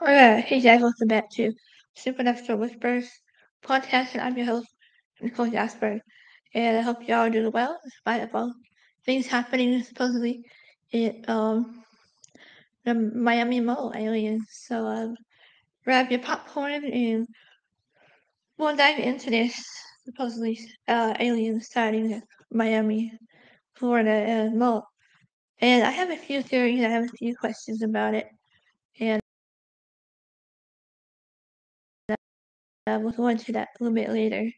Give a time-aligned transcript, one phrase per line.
[0.00, 1.52] Alright, hey guys, welcome back to
[1.94, 3.10] Supernatural Whispers
[3.62, 4.68] podcast, and I'm your host,
[5.20, 6.00] Nicole Gaspard,
[6.54, 8.54] and I hope y'all are doing well despite all
[9.04, 10.42] things happening supposedly
[10.92, 11.84] in um
[12.84, 14.46] the Miami Mall aliens.
[14.50, 15.16] So um,
[15.84, 17.26] grab your popcorn and
[18.56, 19.62] we'll dive into this
[20.06, 20.58] supposedly
[20.88, 23.12] uh, alien sighting in Miami,
[23.74, 24.88] Florida and Mall.
[25.60, 28.26] And I have a few theories, I have a few questions about it,
[32.90, 34.50] uh, we'll go into that a little bit later.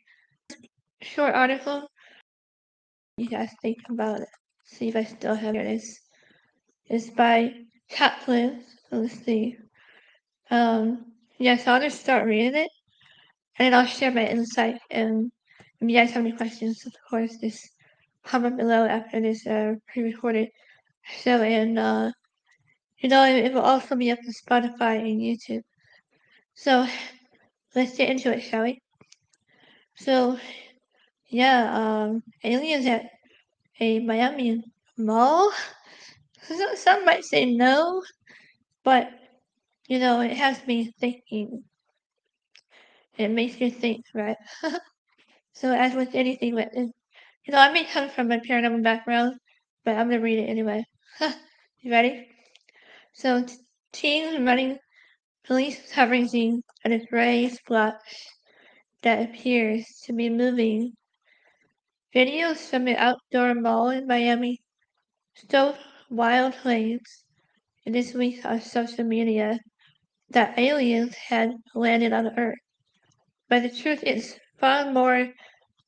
[1.02, 1.88] Short article.
[3.16, 4.28] You guys think about it.
[4.64, 5.66] See if I still have it.
[5.66, 6.00] It's,
[6.86, 7.52] it's by
[7.90, 8.64] Chaplin.
[8.88, 9.56] So let's see.
[10.50, 12.70] Um, yeah, so I'll just start reading it,
[13.58, 14.78] and I'll share my insight.
[14.90, 15.32] And
[15.80, 17.68] if you guys have any questions, of course, just
[18.24, 20.48] comment below after this uh, pre-recorded
[21.02, 22.12] show, and uh,
[22.98, 25.62] you know, it, it will also be up to Spotify and YouTube.
[26.54, 26.86] So
[27.74, 28.80] let's get into it, shall we?
[29.96, 30.38] So,
[31.28, 33.06] yeah, um, aliens at
[33.80, 34.62] a Miami
[34.96, 35.52] mall.
[36.76, 38.02] Some might say no,
[38.84, 39.10] but
[39.88, 41.64] you know, it has me thinking.
[43.18, 44.36] It makes you think, right?
[45.52, 49.36] so, as with anything, with you know, I may come from a paranormal background,
[49.84, 50.84] but I'm gonna read it anyway.
[51.80, 52.28] you ready?
[53.14, 53.44] So,
[53.92, 54.78] teens running
[55.44, 58.26] police covering a gray splotch
[59.02, 60.92] that appears to be moving.
[62.14, 64.60] Videos from an outdoor mall in Miami
[65.34, 65.76] stole
[66.10, 67.24] wild claims
[67.84, 69.58] in this week on social media
[70.30, 72.58] that aliens had landed on Earth.
[73.48, 75.32] But the truth is far more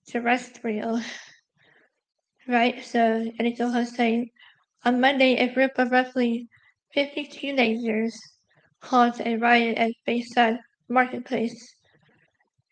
[0.09, 1.01] terrestrial.
[2.47, 2.85] Right?
[2.85, 4.29] So, Anito was saying
[4.85, 6.47] on Monday, a group of roughly
[6.93, 8.21] 50 teenagers
[8.85, 10.59] caused a riot at Bayside
[10.89, 11.75] Marketplace,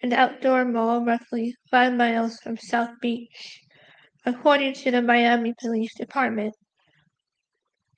[0.03, 3.61] an outdoor mall roughly five miles from South Beach,
[4.27, 6.55] according to the Miami Police Department.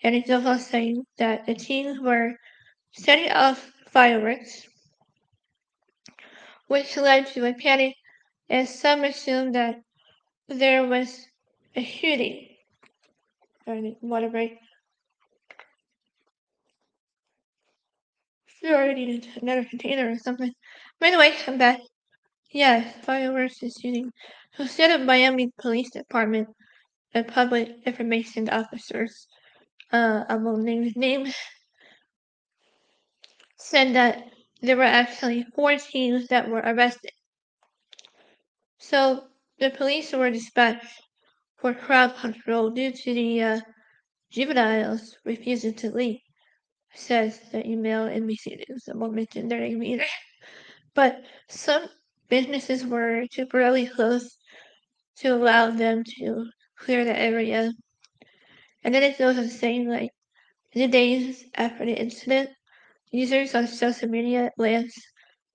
[0.02, 2.34] And it's also saying that the teens were
[2.92, 4.62] setting off fireworks,
[6.68, 7.94] which led to a panic,
[8.48, 9.76] and some assumed that
[10.48, 11.26] there was
[11.74, 12.48] a shooting.
[13.66, 14.58] Water break.
[18.64, 20.52] Sure, I needed another container or something.
[20.98, 21.78] By the way, I'm back.
[22.52, 24.12] Yeah, fireworks is shooting.
[24.54, 26.48] So instead of Miami Police Department,
[27.14, 29.28] the public information officers,
[29.92, 31.32] uh, I won't name his name,
[33.58, 34.30] said that
[34.60, 37.10] there were actually four teens that were arrested.
[38.78, 41.02] So the police were dispatched
[41.56, 43.60] for crowd control due to the uh,
[44.32, 46.20] juveniles refusing to leave,
[46.94, 48.88] says the email NBC News.
[48.88, 50.04] I won't mention their name either.
[50.94, 51.88] But some
[52.28, 54.36] businesses were temporarily closed
[55.16, 56.46] to allow them to
[56.78, 57.72] clear the area.
[58.82, 60.10] And then it goes on saying like
[60.72, 62.50] in the days after the incident,
[63.10, 65.00] users on social media lanced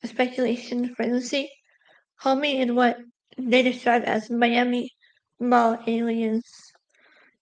[0.04, 1.50] a speculation frenzy,
[2.20, 2.98] homing in what
[3.38, 4.92] they described as Miami
[5.40, 6.44] mall aliens.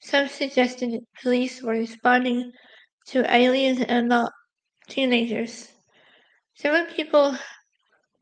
[0.01, 2.51] Some suggested police were responding
[3.07, 4.31] to aliens and not
[4.87, 5.71] teenagers.
[6.55, 7.37] Several people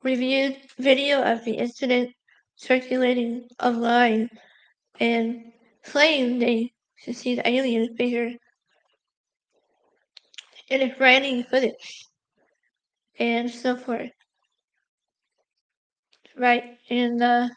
[0.03, 2.12] reviewed video of the incident
[2.56, 4.29] circulating online
[5.00, 5.53] and
[5.84, 8.32] claimed they should see the alien figure
[10.70, 12.05] in a grainy footage
[13.20, 14.11] and so forth.
[16.38, 17.49] Right, and uh,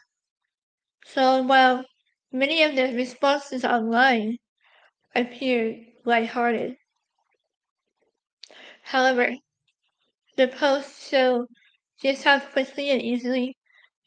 [1.05, 1.83] so while
[2.31, 4.37] many of the responses online
[5.15, 6.77] appeared lighthearted,
[8.89, 9.35] however,
[10.35, 11.45] the posts show
[12.01, 13.55] just how quickly and easily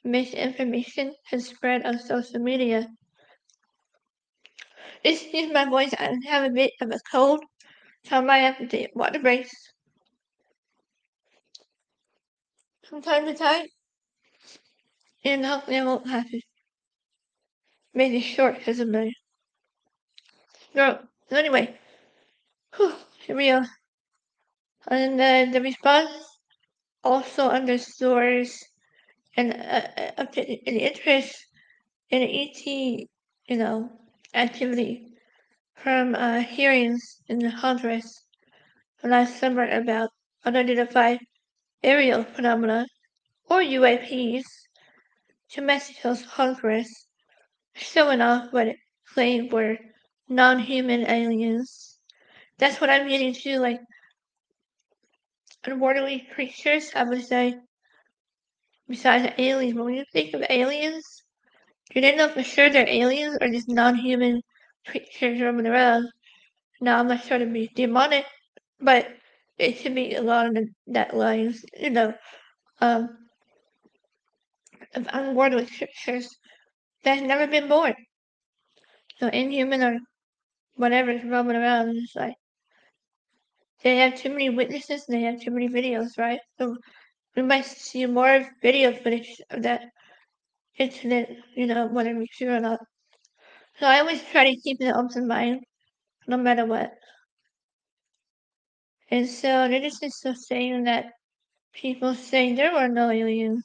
[0.03, 2.89] misinformation has spread on social media.
[5.05, 7.45] Excuse my voice, I have a bit of a cold,
[8.05, 9.55] so I might have to take water breaks
[12.89, 13.67] from time to time.
[15.25, 16.41] And hopefully I won't have to
[17.95, 19.13] make it short because of my
[20.73, 21.07] throat.
[21.31, 21.79] So anyway,
[22.75, 22.95] whew,
[23.25, 23.67] here we are.
[24.87, 26.11] And uh, the response
[27.05, 28.59] also underscores
[29.37, 31.47] an, uh, uh, an interest
[32.11, 33.91] in ET, you know,
[34.35, 35.13] activity
[35.75, 38.25] from uh, hearings in the Congress
[39.05, 40.11] last summer about
[40.45, 41.21] unidentified
[41.83, 42.87] aerial phenomena
[43.51, 44.45] or UAPs
[45.51, 47.07] to Mexico's Congress,
[47.75, 48.77] showing off what it
[49.15, 49.79] claimed were
[50.29, 51.99] non-human aliens.
[52.59, 53.81] That's what I'm getting to, like
[55.65, 57.57] unworldly creatures, I would say,
[58.89, 59.75] besides aliens.
[59.75, 61.23] When you think of aliens,
[61.95, 64.43] you they know for sure they're aliens or just non-human
[64.87, 66.09] creatures roaming around?
[66.81, 68.27] Now, I'm not sure to be demonic,
[68.81, 69.09] but
[69.59, 72.15] it should be along that lines, you know,
[72.81, 73.19] um,
[74.95, 76.29] of unworldly creatures
[77.05, 77.95] that's never been born.
[79.19, 79.99] So inhuman or
[80.77, 82.35] whatever is roaming around, it's like
[83.83, 86.41] they have too many witnesses and they have too many videos, right?
[86.59, 86.77] So
[87.37, 89.83] we might see more video footage of that
[90.79, 92.81] incident, you know, whether it's true or not.
[93.79, 95.61] So I always try to keep an open mind,
[96.27, 96.93] no matter what.
[99.11, 100.03] And so they're just
[100.49, 101.07] saying that
[101.75, 103.65] people saying there were no aliens.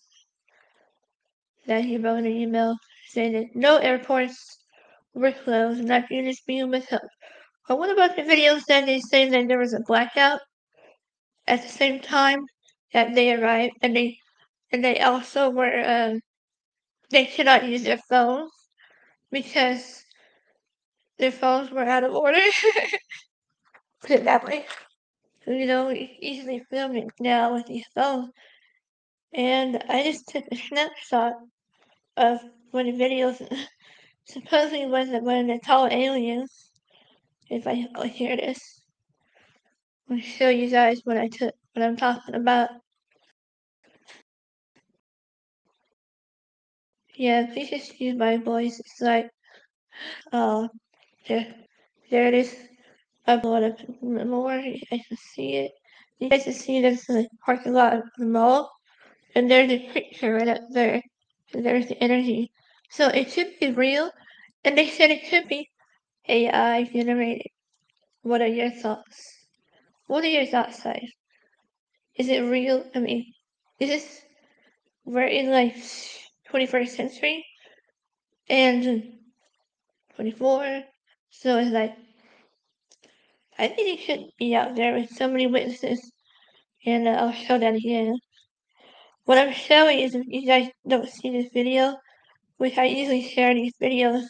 [1.65, 2.75] That he wrote an email
[3.09, 4.57] saying that no airports
[5.13, 7.09] were closed and that units being withheld.
[7.67, 10.41] But what about the videos that they say that there was a blackout
[11.47, 12.45] at the same time
[12.93, 14.17] that they arrived and they
[14.71, 16.21] and they also were um,
[17.11, 18.51] they could not use their phones
[19.31, 20.03] because
[21.17, 22.39] their phones were out of order.
[24.01, 24.65] Put it that way.
[25.47, 28.31] You know, easily filming now with these phones.
[29.33, 31.33] And I just took a snapshot
[32.17, 32.39] of
[32.71, 33.67] one of the videos
[34.25, 36.66] supposedly was one of the tall aliens.
[37.49, 38.81] If I hear this.
[40.09, 42.69] I'll show you guys what I took what I'm talking about.
[47.15, 48.79] Yeah, please excuse my voice.
[48.79, 49.29] It's like,
[50.31, 50.67] uh,
[51.27, 51.55] there,
[52.11, 52.55] there it is.
[53.25, 54.51] Up a lot of more.
[54.53, 55.71] I can see it.
[56.19, 58.71] You guys can see there's the parking lot of the mall,
[59.35, 61.01] and there's a picture right up there.
[61.53, 62.51] And there's the energy.
[62.89, 64.09] So it could be real,
[64.63, 65.67] and they said it could be
[66.27, 67.47] AI generated.
[68.21, 69.45] What are your thoughts?
[70.07, 70.85] What are your thoughts?
[72.15, 72.85] Is it real?
[72.95, 73.25] I mean,
[73.79, 74.21] is this
[75.07, 75.75] we're in like
[76.51, 77.45] 21st century
[78.49, 79.13] and
[80.15, 80.83] 24.
[81.29, 81.95] So it's like,
[83.57, 86.11] I think it should be out there with so many witnesses.
[86.85, 88.17] And uh, I'll show that again.
[89.25, 91.95] What I'm showing is if you guys don't see this video,
[92.57, 94.25] which I usually share these videos,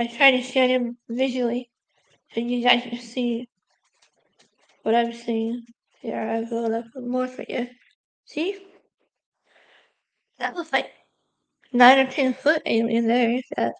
[0.00, 1.68] I try to share them visually
[2.32, 3.46] so you guys can see
[4.82, 5.66] what I'm seeing.
[6.00, 7.68] Here, I will up more for you.
[8.24, 8.56] See?
[10.38, 10.90] That looks like
[11.74, 13.30] nine or ten foot alien there.
[13.30, 13.74] Is that?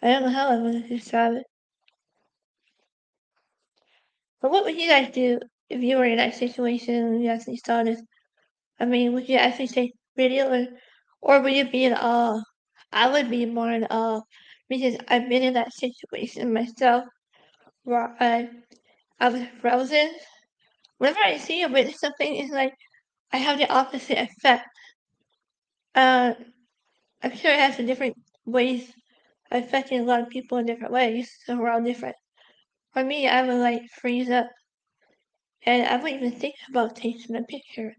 [0.00, 1.44] I don't know how I'm gonna describe it.
[4.40, 7.58] But what would you guys do if you were in that situation and you actually
[7.58, 8.00] saw this?
[8.80, 10.66] I mean, would you actually take video or,
[11.20, 12.40] or would you be in awe?
[12.92, 14.22] I would be more in awe
[14.68, 17.04] because I've been in that situation myself
[17.84, 18.48] where I,
[19.20, 20.10] I was frozen.
[20.98, 22.74] Whenever I see a witness something, it's like
[23.32, 24.68] I have the opposite effect.
[25.94, 26.34] Uh,
[27.22, 28.92] I'm sure it has a different ways
[29.50, 32.16] affecting a lot of people in different ways, so we're all different.
[32.92, 34.48] For me, I would like freeze up,
[35.64, 37.94] and I wouldn't even think about taking a picture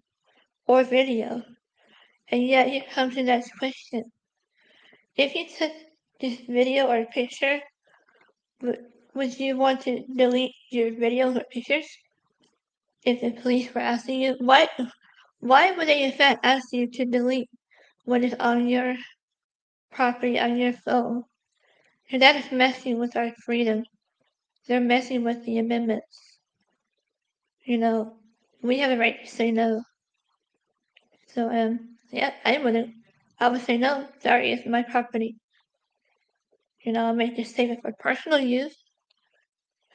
[0.68, 1.44] or video.
[2.30, 4.12] And yet, here comes the next question:
[5.20, 5.74] If you took
[6.22, 7.60] this video or picture,
[8.62, 11.86] would, you want to delete your videos or pictures?
[13.04, 14.70] If the police were asking you, why,
[15.42, 17.50] why would they in fact ask you to delete
[18.06, 18.96] what is on your
[19.92, 21.24] property on your phone?
[22.10, 23.84] And that is messing with our freedom.
[24.70, 26.38] They're messing with the amendments.
[27.66, 28.14] You know,
[28.62, 29.84] we have a right to say no.
[31.28, 32.94] So, um, yeah, I wouldn't.
[33.40, 34.08] I would say no.
[34.22, 35.36] Sorry, it's my property.
[36.84, 38.76] You know, I'll make this statement for personal use.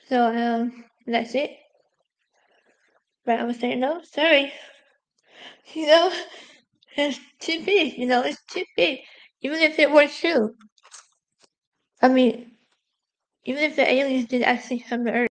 [0.08, 1.50] So, um, that's it.
[3.26, 4.50] But I would say no, sorry.
[5.74, 6.12] You know,
[6.96, 9.00] it's too big, you know, it's too big.
[9.42, 10.54] Even if it were true.
[12.00, 12.56] I mean,
[13.44, 15.28] even if the aliens did actually come to Earth.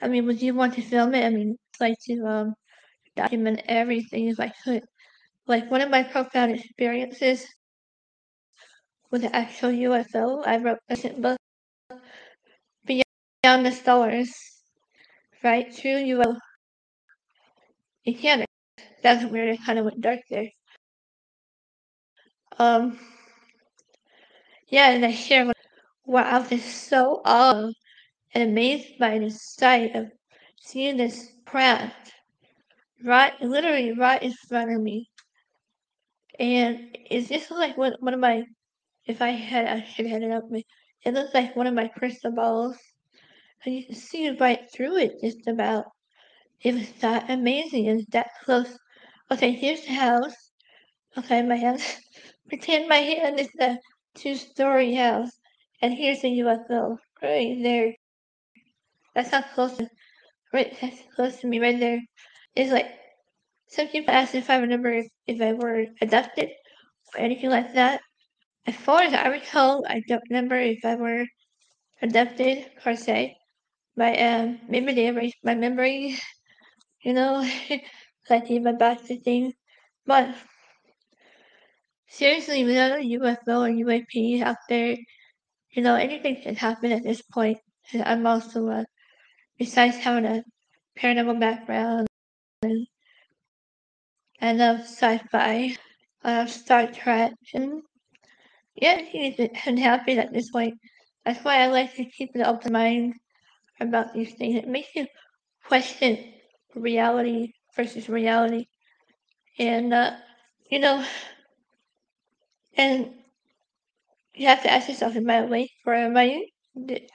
[0.00, 1.24] I mean, would you want to film it?
[1.24, 2.54] I mean, like to um
[3.16, 4.84] document everything if I could.
[5.46, 7.46] Like one of my profound experiences
[9.10, 11.36] with the actual UFO, I wrote a book
[12.84, 14.34] Beyond the Stars,
[15.42, 15.74] right?
[15.74, 16.36] True UFO
[18.04, 18.44] encounter.
[19.02, 19.50] That's weird.
[19.50, 20.48] It kind of went dark there.
[22.58, 22.98] Um,
[24.68, 25.52] yeah, and I shared
[26.04, 27.72] what I was so awed
[28.34, 30.10] and amazed by the sight of
[30.60, 32.12] seeing this craft
[33.04, 35.08] right, literally right in front of me.
[36.38, 38.44] And it's just like one, one of my,
[39.06, 40.44] if I had, I should have had it up,
[41.04, 42.76] it looked like one of my crystal balls.
[43.64, 45.86] And you can see right through it just about.
[46.60, 48.76] It was that amazing It's that close.
[49.30, 50.34] Okay, here's the house.
[51.16, 51.80] Okay, my hand.
[52.48, 53.78] Pretend my hand is the
[54.14, 55.30] two-story house.
[55.82, 57.94] And here's the UFO right there.
[59.14, 59.80] That's how close.
[60.52, 62.00] Right, that's close to me right there.
[62.54, 62.88] It's like
[63.68, 64.92] something ask if I remember
[65.26, 66.50] if, I were adopted
[67.14, 68.00] or anything like that.
[68.66, 71.26] As far as I recall, I don't remember if I were
[72.02, 73.36] adopted per se.
[73.96, 76.18] My um maybe they erased my memory,
[77.04, 77.48] you know,
[78.30, 79.54] like in my back to things.
[80.06, 80.34] But
[82.08, 84.96] seriously, without a UFO or UAP out there,
[85.72, 87.58] you know, anything can happen at this point.
[87.94, 88.84] I'm also uh,
[89.58, 90.44] besides having a
[90.98, 92.06] paranormal background
[92.62, 92.86] and
[94.40, 95.76] I love sci-fi,
[96.24, 97.82] I love Star Trek, and
[98.76, 100.74] yeah, he's happy at this point.
[101.24, 103.14] That's why I like to keep an open mind
[103.80, 104.56] about these things.
[104.56, 105.06] It makes you
[105.66, 106.34] question
[106.74, 108.66] reality versus reality.
[109.58, 110.12] And, uh,
[110.70, 111.04] you know,
[112.76, 113.12] and
[114.34, 116.46] you have to ask yourself, am I awake or am I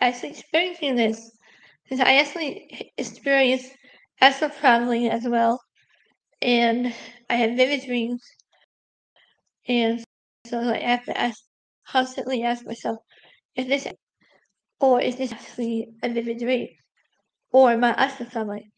[0.01, 1.31] actually experiencing this?
[1.83, 3.71] Because I actually experienced
[4.21, 5.59] astral traveling as well.
[6.41, 6.93] And
[7.29, 8.21] I had vivid dreams.
[9.67, 10.03] And
[10.45, 11.39] so I have to ask,
[11.87, 12.97] constantly ask myself,
[13.55, 13.87] is this,
[14.79, 16.67] or is this actually a vivid dream?
[17.51, 18.71] Or am I astral traveling?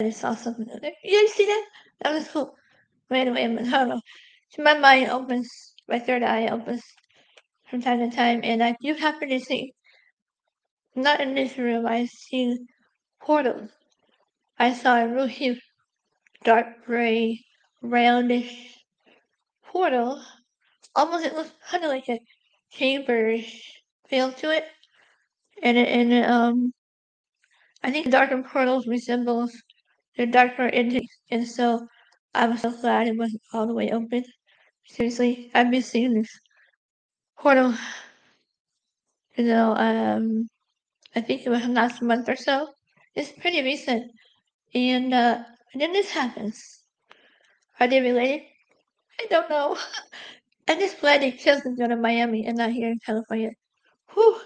[0.00, 0.92] I saw something there.
[1.02, 1.64] You see that?
[2.02, 2.54] That was cool.
[3.10, 4.00] Right away, I don't know.
[4.50, 5.48] So my mind opens,
[5.88, 6.82] my third eye opens
[7.68, 9.72] from time to time, and I do happen to see,
[10.98, 12.58] not in this room, I see
[13.20, 13.70] portals.
[14.58, 15.60] I saw a real huge,
[16.44, 17.44] dark gray,
[17.82, 18.74] roundish
[19.64, 20.22] portal.
[20.94, 22.20] Almost, it looks kind of like a
[22.70, 24.66] chamberish feel to it.
[25.62, 26.72] And it, and it, um,
[27.82, 29.52] I think darker portals resembles
[30.16, 31.86] the darker entities, and so
[32.34, 34.24] I was so glad it wasn't all the way open.
[34.86, 36.30] Seriously, I've been seeing this
[37.38, 37.74] portal,
[39.36, 40.48] you know, um,
[41.18, 42.68] I think it was last month or so.
[43.16, 44.12] It's pretty recent.
[44.72, 45.42] And, uh,
[45.74, 46.84] then this happens.
[47.80, 48.42] Are they related?
[49.20, 49.76] I don't know.
[50.68, 53.50] I'm just glad they chose to go to Miami and not here in California.
[54.14, 54.40] Whew.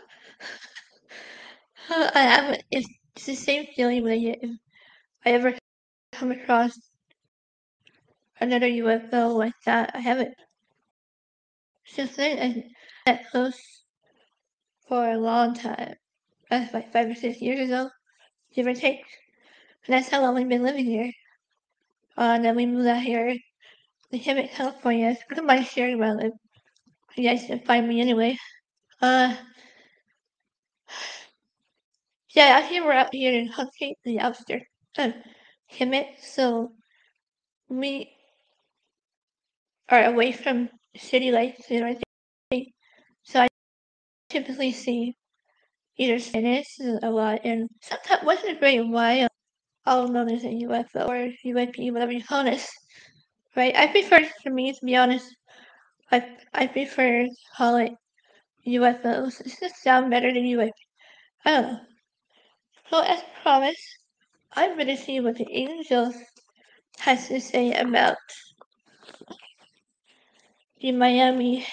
[1.91, 4.51] I have, it's, it's the same feeling when I if
[5.27, 5.55] I ever
[6.13, 6.73] come across
[8.41, 9.91] another UFO like that.
[9.95, 10.35] I haven't
[11.85, 12.65] since then and
[13.05, 13.61] that close
[14.89, 15.97] for a long time.
[16.53, 17.89] That's like five or six years ago,
[18.55, 19.03] give or take.
[19.87, 21.11] And that's how long we've been living here.
[22.19, 23.35] Uh, and then we moved out here
[24.11, 25.17] to Hemet, California.
[25.31, 26.33] I don't mind sharing where I live.
[27.17, 28.37] You guys can find me anyway.
[29.01, 29.35] Uh,
[32.35, 34.67] yeah, out here we're out here in Huckett, the outskirts
[34.99, 35.15] of
[35.73, 36.73] Hemet, so
[37.71, 38.13] we
[39.89, 40.69] are away from
[40.99, 41.97] city lights and
[42.51, 42.73] everything.
[43.23, 43.49] So I
[44.29, 45.17] typically see
[46.03, 49.29] either Spanish a lot and sometimes in a great while
[49.85, 52.65] I'll notice a UFO or UAP, whatever you call it.
[53.57, 53.75] Right?
[53.77, 55.27] I prefer for me to be honest,
[56.11, 57.93] I I prefer to call it
[58.67, 59.41] UFOs.
[59.41, 60.71] It just sound better than UAP.
[61.45, 61.81] I don't know.
[62.91, 63.87] So as promised,
[64.53, 66.15] I'm gonna see what the angels
[66.99, 68.17] has to say about
[70.81, 71.67] the Miami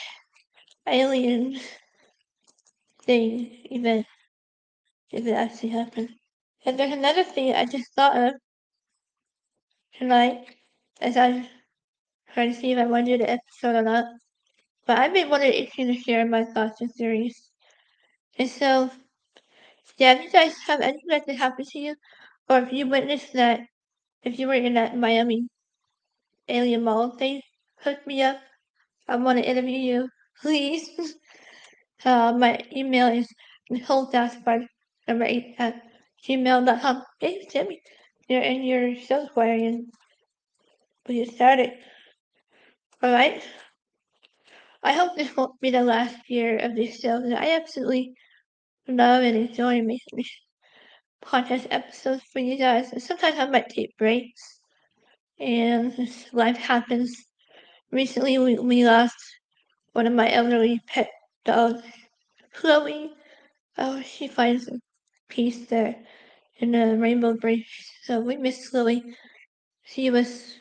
[0.87, 1.59] alien
[3.05, 4.05] thing event
[5.11, 6.09] if it actually happened.
[6.65, 8.33] And there's another thing I just thought of
[9.97, 10.45] tonight
[11.01, 11.49] as I
[12.33, 14.05] try to see if I want to do the episode or not.
[14.85, 17.51] But I've been wanting to share my thoughts and theories.
[18.37, 18.89] And so,
[19.97, 21.95] yeah, if you guys have anything that happen to you,
[22.49, 23.61] or if you witnessed that,
[24.23, 25.47] if you were in that Miami
[26.47, 27.41] alien mall thing,
[27.79, 28.39] hook me up.
[29.07, 30.09] I want to interview you,
[30.41, 30.89] please.
[32.05, 33.27] uh, my email is
[33.69, 34.67] Nicole number
[35.09, 35.81] 8 uh, at
[36.27, 37.03] gmail.com.
[37.19, 37.69] Hey, send
[38.27, 39.91] you're in your software and
[41.07, 41.71] we get started.
[43.03, 43.43] Alright?
[44.83, 47.21] I hope this won't be the last year of this show.
[47.35, 48.13] I absolutely
[48.87, 50.31] love and enjoy making these
[51.23, 52.93] podcast episodes for you guys.
[53.03, 54.59] Sometimes I might take breaks
[55.39, 55.93] and
[56.31, 57.15] life happens.
[57.91, 59.17] Recently, we, we lost
[59.93, 61.09] one of my elderly pet
[61.45, 61.81] dogs,
[62.53, 63.11] Chloe.
[63.77, 64.69] Oh, she finds
[65.29, 65.95] piece there
[66.59, 67.67] in the uh, Rainbow Bridge.
[68.03, 69.03] So we miss Lily.
[69.85, 70.59] She was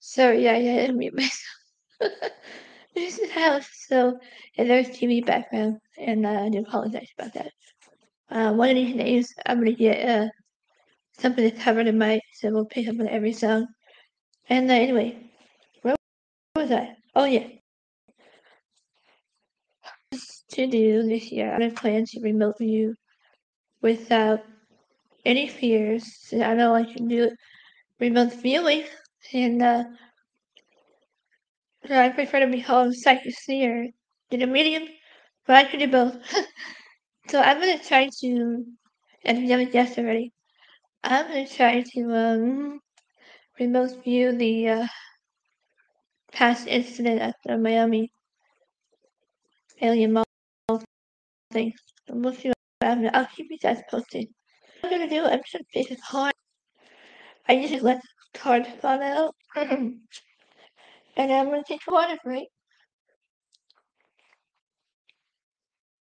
[0.00, 1.58] So yeah, yeah, I didn't myself.
[2.94, 4.18] this is house, so
[4.56, 7.52] and there's TV background, and uh, I do apologize about that.
[8.30, 10.28] Uh, one of these days, I'm gonna get uh,
[11.18, 13.66] something to cover the mic, so we'll pick up on every song.
[14.48, 15.18] And uh, anyway,
[15.82, 15.96] where
[16.56, 16.96] was I?
[17.14, 17.46] Oh yeah.
[20.50, 22.94] To do this year, i'm plan to remote view
[23.82, 24.40] without
[25.24, 26.04] any fears.
[26.26, 27.30] So I know I can do
[28.00, 28.84] remote viewing,
[29.32, 29.84] and uh,
[31.98, 33.92] I prefer to be called psychoseer
[34.30, 34.88] than a medium,
[35.46, 36.16] but I can do both.
[37.28, 38.64] so I'm gonna try to,
[39.24, 40.32] and you haven't guessed already,
[41.02, 42.80] I'm gonna try to um
[43.58, 44.86] remote view the uh,
[46.32, 48.10] past incident at the Miami
[49.82, 50.24] alien mall
[51.52, 51.72] thing.
[52.08, 53.10] We'll see what happens.
[53.12, 54.26] I'll keep you guys posted.
[54.80, 56.32] What I'm gonna do, I'm just gonna take a card.
[57.48, 58.00] I usually let
[58.32, 59.34] the fall out.
[61.16, 62.48] and I'm gonna take a water break.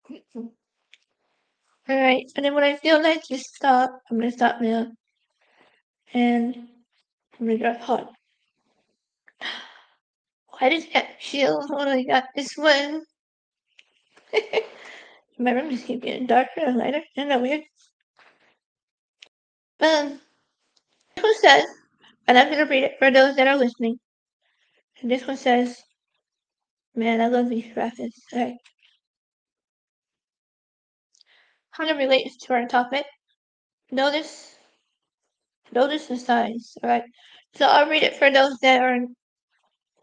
[1.89, 4.87] Alright, and then when I feel like just stop, I'm gonna stop now.
[6.13, 6.55] And
[7.39, 8.13] I'm gonna drop hot.
[10.59, 13.03] Why does that feel when I got this one?
[15.39, 17.01] My room just keep getting darker and lighter.
[17.17, 17.61] Isn't that weird?
[19.79, 20.21] Um,
[21.19, 21.65] one says,
[22.27, 23.99] and I'm gonna read it for those that are listening.
[25.01, 25.81] And this one says,
[26.95, 28.19] man, I love these graphics.
[28.31, 28.57] Alright.
[31.75, 33.05] Kind of relates to our topic.
[33.91, 34.55] Notice,
[35.71, 36.77] notice the signs.
[36.83, 37.03] Alright.
[37.55, 38.99] So I'll read it for those that are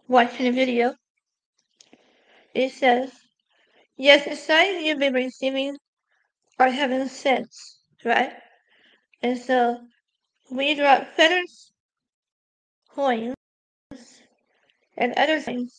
[0.08, 0.94] watching the video.
[2.54, 3.12] It says,
[3.96, 5.76] yes, the signs you've been receiving
[6.58, 7.48] are heaven sent,
[8.04, 8.32] right?
[9.22, 9.78] And so
[10.50, 11.70] we drop feathers,
[12.90, 13.34] coins,
[14.98, 15.72] and other things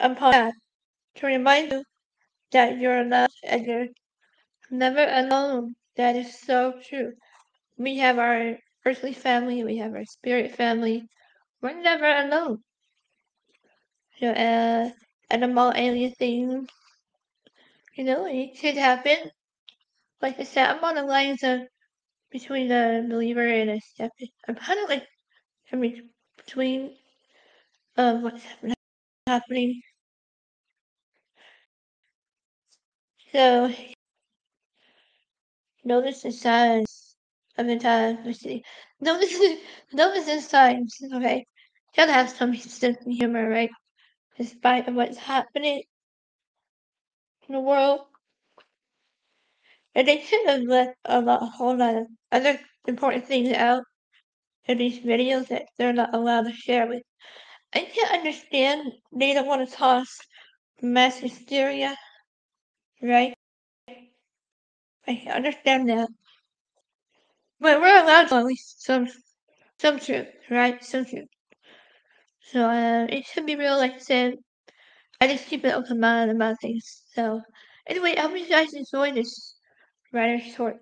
[0.00, 0.54] upon that
[1.16, 1.84] to remind you
[2.52, 3.86] that you're loved and you're
[4.70, 5.74] never alone.
[5.96, 7.12] That is so true.
[7.76, 11.04] We have our earthly family, we have our spirit family.
[11.60, 12.58] We're never alone.
[14.18, 14.90] You know, uh,
[15.30, 16.68] animal alien things.
[17.94, 19.30] You know, it could happen.
[20.22, 21.60] Like I said, I'm on the lines of
[22.30, 24.30] between a believer and a skeptic.
[24.48, 25.06] I'm kind of like
[25.70, 26.96] in between
[27.96, 28.42] of what's
[29.26, 29.82] happening.
[33.32, 33.72] So
[35.84, 37.16] notice the signs
[37.58, 38.62] of the.
[39.00, 39.32] Notice
[39.92, 40.96] notice the signs.
[41.14, 41.46] Okay,
[41.96, 43.70] gotta have some sense of humor, right?
[44.38, 45.82] Despite of what's happening
[47.48, 48.00] in the world.
[49.94, 53.84] And they should have left a, lot, a whole lot of other important things out
[54.66, 57.02] in these videos that they're not allowed to share with.
[57.74, 60.18] I can't understand they don't want to toss
[60.82, 61.96] mass hysteria,
[63.02, 63.34] right?
[65.06, 66.08] I can understand that.
[67.60, 69.08] But we're allowed to at least some
[69.78, 70.84] some truth, right?
[70.84, 71.28] Some truth.
[72.40, 74.34] So uh, it should be real, like I said.
[75.20, 77.02] I just keep an open mind about things.
[77.14, 77.42] So
[77.86, 79.56] anyway, I hope you guys enjoyed this
[80.12, 80.78] rather short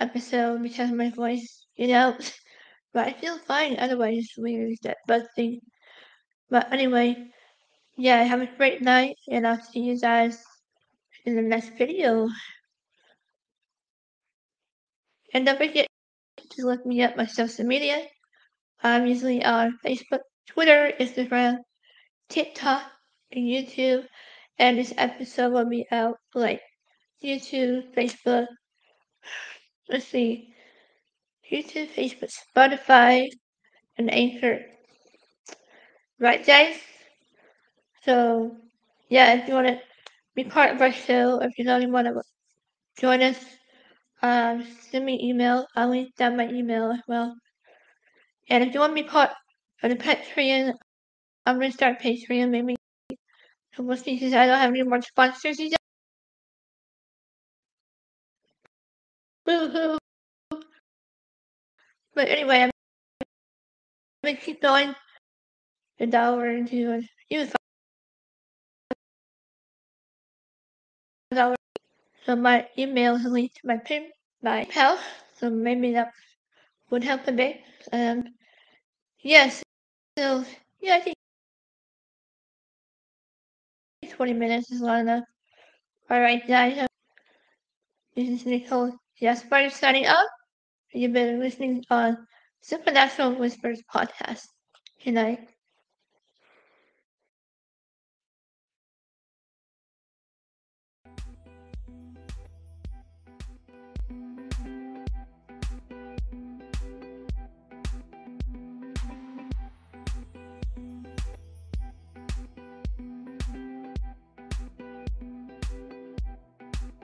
[0.00, 2.16] episode because my voice, you know.
[2.94, 5.60] but I feel fine otherwise it's weird that buzz thing.
[6.50, 7.30] But anyway,
[7.96, 10.42] yeah, have a great night and I'll see you guys
[11.24, 12.28] in the next video.
[15.32, 15.88] And don't forget
[16.50, 18.06] to look me up my social media.
[18.82, 21.58] I'm usually on Facebook, Twitter, Instagram,
[22.28, 22.82] TikTok,
[23.32, 24.06] and YouTube.
[24.58, 26.60] And this episode will be out like
[27.24, 28.46] YouTube, Facebook,
[29.88, 30.54] let's see,
[31.50, 33.28] YouTube, Facebook, Spotify,
[33.96, 34.60] and Anchor.
[36.18, 36.76] Right, guys?
[38.04, 38.56] So,
[39.08, 39.80] yeah, if you want to
[40.34, 42.22] be part of our show, if you don't want to
[42.98, 43.38] join us,
[44.22, 45.66] um, send me an email.
[45.76, 47.34] I'll link down my email as well.
[48.48, 49.30] And if you want to be part
[49.82, 50.74] of the Patreon,
[51.46, 52.76] I'm going to start Patreon maybe.
[53.78, 55.76] We'll see I don't have any more sponsors yet.
[59.46, 59.98] Woohoo!
[62.14, 62.70] But anyway, I'm
[64.22, 64.94] gonna keep going.
[66.00, 67.54] A dollar into even five
[71.30, 71.56] dollars.
[72.26, 74.10] So my email is linked to my pin
[74.42, 74.98] my pal.
[75.38, 76.12] So maybe that
[76.90, 77.60] would help a bit.
[77.92, 78.24] Um
[79.20, 79.62] yes.
[80.18, 80.44] So
[80.80, 81.16] yeah I think
[84.10, 85.24] twenty minutes is long enough.
[86.10, 86.86] Alright guys.
[88.16, 90.26] This is Nicole Gaspard signing up.
[90.92, 92.26] You've been listening on
[92.60, 94.46] Supernatural Whispers podcast.
[95.04, 95.53] Good night.